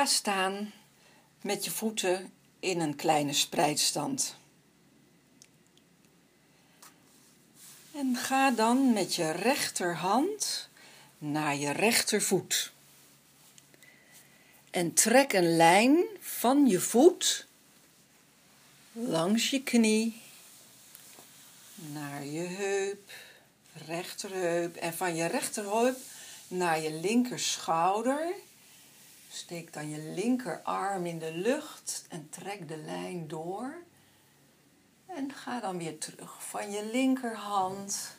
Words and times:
Ga 0.00 0.06
staan 0.06 0.72
met 1.42 1.64
je 1.64 1.70
voeten 1.70 2.32
in 2.60 2.80
een 2.80 2.96
kleine 2.96 3.32
spreidstand. 3.32 4.36
En 7.92 8.16
ga 8.16 8.50
dan 8.50 8.92
met 8.92 9.14
je 9.14 9.30
rechterhand 9.30 10.68
naar 11.18 11.56
je 11.56 11.70
rechtervoet. 11.70 12.72
En 14.70 14.94
trek 14.94 15.32
een 15.32 15.56
lijn 15.56 16.04
van 16.20 16.66
je 16.66 16.80
voet 16.80 17.46
langs 18.92 19.50
je 19.50 19.62
knie 19.62 20.22
naar 21.74 22.24
je 22.24 22.46
heup, 22.46 23.12
rechterheup 23.86 24.76
en 24.76 24.94
van 24.94 25.14
je 25.14 25.26
rechterheup 25.26 25.96
naar 26.48 26.80
je 26.80 26.92
linkerschouder. 26.92 28.34
Steek 29.32 29.72
dan 29.72 29.90
je 29.90 29.98
linkerarm 29.98 31.06
in 31.06 31.18
de 31.18 31.32
lucht 31.32 32.04
en 32.08 32.28
trek 32.30 32.68
de 32.68 32.76
lijn 32.76 33.28
door. 33.28 33.74
En 35.06 35.32
ga 35.32 35.60
dan 35.60 35.78
weer 35.78 35.98
terug 35.98 36.48
van 36.48 36.70
je 36.70 36.84
linkerhand 36.92 38.16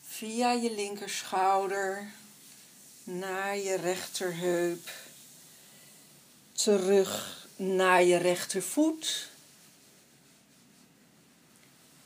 via 0.00 0.52
je 0.52 0.74
linkerschouder 0.74 2.12
naar 3.04 3.56
je 3.56 3.74
rechterheup, 3.74 4.90
terug 6.52 7.46
naar 7.56 8.02
je 8.02 8.16
rechtervoet. 8.16 9.30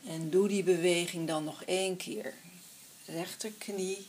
En 0.05 0.29
doe 0.29 0.47
die 0.47 0.63
beweging 0.63 1.27
dan 1.27 1.43
nog 1.43 1.63
één 1.63 1.97
keer. 1.97 2.33
Rechterknie, 3.05 4.07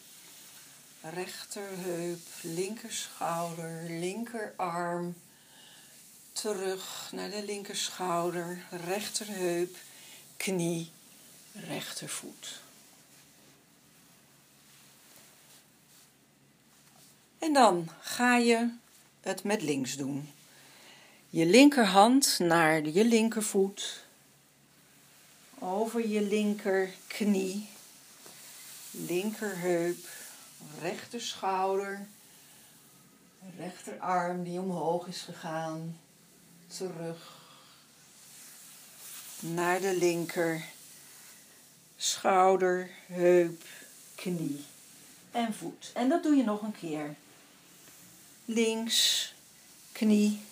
rechterheup, 1.00 2.20
linkerschouder, 2.42 3.86
linkerarm. 3.88 5.14
Terug 6.32 7.08
naar 7.12 7.30
de 7.30 7.44
linkerschouder, 7.44 8.64
rechterheup, 8.70 9.76
knie, 10.36 10.90
rechtervoet. 11.52 12.60
En 17.38 17.52
dan 17.52 17.88
ga 18.00 18.36
je 18.36 18.68
het 19.20 19.44
met 19.44 19.62
links 19.62 19.96
doen. 19.96 20.32
Je 21.30 21.46
linkerhand 21.46 22.38
naar 22.38 22.86
je 22.86 23.04
linkervoet, 23.04 24.04
over 25.58 26.08
je 26.08 26.20
linkerknie, 26.20 27.68
linkerheup, 28.90 30.06
rechterschouder, 30.80 32.06
rechterarm 33.56 34.44
die 34.44 34.60
omhoog 34.60 35.06
is 35.06 35.20
gegaan, 35.20 35.98
terug 36.66 37.38
naar 39.40 39.80
de 39.80 39.96
linker, 39.96 40.64
schouder, 41.96 42.90
heup, 43.06 43.62
knie 44.14 44.64
en 45.30 45.54
voet. 45.54 45.90
En 45.94 46.08
dat 46.08 46.22
doe 46.22 46.36
je 46.36 46.44
nog 46.44 46.62
een 46.62 46.76
keer. 46.78 47.14
Links, 48.44 49.34
knie, 49.92 50.42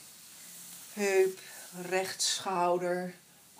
heup, 0.93 1.41
rechts 1.89 2.35
schouder, 2.35 3.15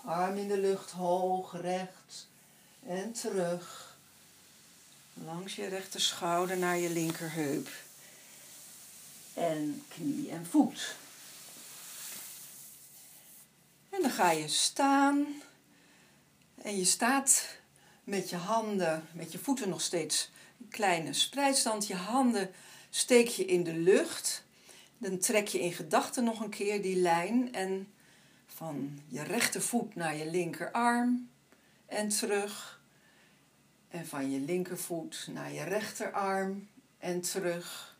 arm 0.05 0.37
in 0.37 0.47
de 0.47 0.57
lucht 0.57 0.91
hoog, 0.91 1.61
rechts 1.61 2.27
en 2.85 3.13
terug. 3.13 3.88
Langs 5.25 5.55
je 5.55 5.67
rechter 5.67 6.01
schouder 6.01 6.57
naar 6.57 6.77
je 6.77 6.89
linkerheup. 6.89 7.69
En 9.33 9.83
knie 9.87 10.29
en 10.29 10.45
voet. 10.45 10.95
En 13.89 14.01
dan 14.01 14.11
ga 14.11 14.31
je 14.31 14.47
staan. 14.47 15.25
En 16.61 16.77
je 16.77 16.85
staat 16.85 17.57
met 18.03 18.29
je 18.29 18.35
handen, 18.35 19.07
met 19.11 19.31
je 19.31 19.39
voeten 19.39 19.69
nog 19.69 19.81
steeds 19.81 20.29
een 20.59 20.69
kleine 20.69 21.13
spreidstand. 21.13 21.87
Je 21.87 21.95
handen 21.95 22.51
steek 22.89 23.27
je 23.27 23.45
in 23.45 23.63
de 23.63 23.73
lucht. 23.73 24.43
Dan 24.97 25.17
trek 25.17 25.47
je 25.47 25.59
in 25.59 25.73
gedachten 25.73 26.23
nog 26.23 26.39
een 26.39 26.49
keer 26.49 26.81
die 26.81 26.95
lijn 26.95 27.53
en 27.53 27.87
van 28.47 29.01
je 29.07 29.23
rechtervoet 29.23 29.95
naar 29.95 30.15
je 30.15 30.29
linkerarm 30.29 31.29
en 31.85 32.09
terug. 32.09 32.78
En 33.99 34.07
van 34.07 34.31
je 34.31 34.39
linkervoet 34.39 35.27
naar 35.31 35.51
je 35.51 35.63
rechterarm 35.63 36.67
en 36.97 37.21
terug. 37.21 37.97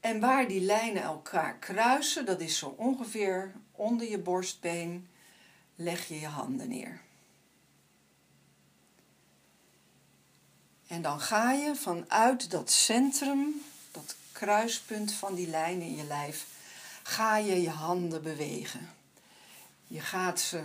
En 0.00 0.20
waar 0.20 0.48
die 0.48 0.60
lijnen 0.60 1.02
elkaar 1.02 1.58
kruisen, 1.58 2.26
dat 2.26 2.40
is 2.40 2.58
zo 2.58 2.74
ongeveer 2.76 3.52
onder 3.72 4.10
je 4.10 4.18
borstbeen, 4.18 5.08
leg 5.74 6.08
je 6.08 6.20
je 6.20 6.26
handen 6.26 6.68
neer. 6.68 7.00
En 10.86 11.02
dan 11.02 11.20
ga 11.20 11.52
je 11.52 11.76
vanuit 11.76 12.50
dat 12.50 12.70
centrum, 12.70 13.62
dat 13.90 14.16
kruispunt 14.32 15.12
van 15.12 15.34
die 15.34 15.48
lijn 15.48 15.80
in 15.80 15.96
je 15.96 16.04
lijf, 16.04 16.46
ga 17.02 17.36
je 17.36 17.62
je 17.62 17.70
handen 17.70 18.22
bewegen. 18.22 18.90
Je 19.86 20.00
gaat 20.00 20.40
ze 20.40 20.64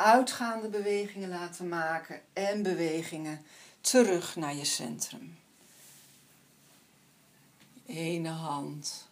uitgaande 0.00 0.68
bewegingen 0.68 1.28
laten 1.28 1.68
maken 1.68 2.20
en 2.32 2.62
bewegingen 2.62 3.44
terug 3.80 4.36
naar 4.36 4.54
je 4.54 4.64
centrum. 4.64 5.38
Je 7.84 7.94
ene 7.94 8.28
hand, 8.28 9.08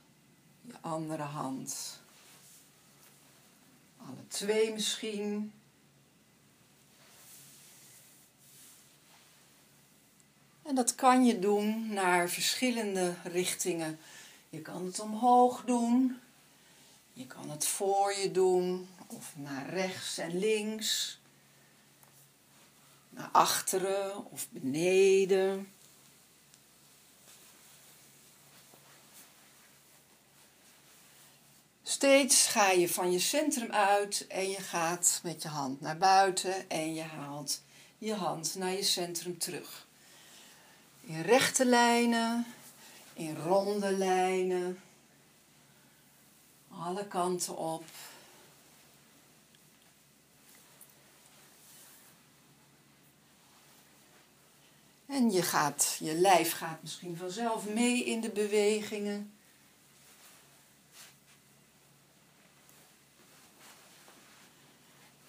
je 0.61 0.75
andere 0.81 1.23
hand. 1.23 2.01
Alle 3.97 4.27
twee 4.29 4.73
misschien. 4.73 5.53
En 10.63 10.75
dat 10.75 10.95
kan 10.95 11.25
je 11.25 11.39
doen 11.39 11.93
naar 11.93 12.29
verschillende 12.29 13.15
richtingen. 13.25 13.99
Je 14.49 14.61
kan 14.61 14.85
het 14.85 15.01
omhoog 15.01 15.65
doen, 15.65 16.19
voor 17.67 18.15
je 18.15 18.31
doen, 18.31 18.89
of 19.07 19.33
naar 19.37 19.71
rechts 19.71 20.19
en 20.19 20.39
links, 20.39 21.19
naar 23.11 23.29
achteren 23.33 24.31
of 24.31 24.47
beneden. 24.51 25.73
Steeds 31.83 32.47
ga 32.47 32.71
je 32.71 32.89
van 32.89 33.13
je 33.13 33.19
centrum 33.19 33.73
uit 33.73 34.27
en 34.29 34.51
je 34.51 34.61
gaat 34.61 35.21
met 35.23 35.43
je 35.43 35.49
hand 35.49 35.81
naar 35.81 35.99
buiten 35.99 36.71
en 36.71 36.95
je 36.95 37.03
haalt 37.03 37.63
je 37.99 38.15
hand 38.15 38.55
naar 38.55 38.73
je 38.73 38.83
centrum 38.83 39.39
terug. 39.39 39.87
In 41.01 41.23
rechte 41.23 41.65
lijnen, 41.65 42.47
in 43.15 43.37
ronde 43.37 43.93
lijnen, 43.93 44.81
alle 46.79 47.07
kanten 47.07 47.57
op. 47.57 47.85
En 55.07 55.31
je, 55.31 55.43
gaat, 55.43 55.97
je 56.01 56.15
lijf 56.15 56.53
gaat 56.53 56.83
misschien 56.83 57.17
vanzelf 57.17 57.69
mee 57.69 58.05
in 58.05 58.21
de 58.21 58.31
bewegingen. 58.31 59.33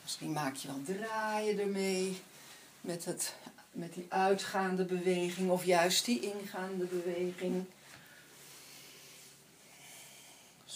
Misschien 0.01 0.31
maak 0.31 0.55
je 0.55 0.67
wel 0.67 0.97
draaien 0.97 1.59
ermee 1.59 2.21
met, 2.81 3.05
het, 3.05 3.35
met 3.71 3.93
die 3.93 4.05
uitgaande 4.09 4.85
beweging 4.85 5.49
of 5.49 5.65
juist 5.65 6.05
die 6.05 6.19
ingaande 6.19 6.85
beweging. 6.85 7.65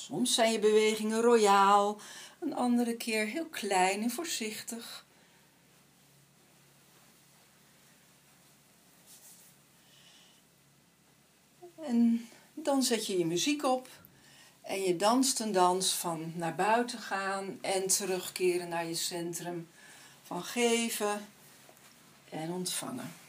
Soms 0.07 0.33
zijn 0.33 0.51
je 0.51 0.59
bewegingen 0.59 1.21
royaal, 1.21 2.00
een 2.39 2.55
andere 2.55 2.97
keer 2.97 3.25
heel 3.25 3.45
klein 3.45 4.01
en 4.01 4.11
voorzichtig. 4.11 5.05
En 11.81 12.29
dan 12.53 12.83
zet 12.83 13.05
je 13.07 13.17
je 13.17 13.25
muziek 13.25 13.63
op 13.63 13.88
en 14.61 14.81
je 14.81 14.95
danst 14.95 15.39
een 15.39 15.51
dans 15.51 15.94
van 15.94 16.31
naar 16.35 16.55
buiten 16.55 17.00
gaan 17.00 17.57
en 17.61 17.88
terugkeren 17.88 18.69
naar 18.69 18.85
je 18.85 18.95
centrum. 18.95 19.67
Van 20.23 20.44
geven 20.44 21.27
en 22.29 22.51
ontvangen. 22.51 23.22